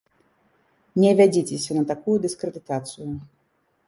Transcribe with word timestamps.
Не 1.03 1.11
вядзіцеся 1.19 1.71
на 1.79 1.83
такую 1.91 2.15
дыскрэдытацыю. 2.23 3.07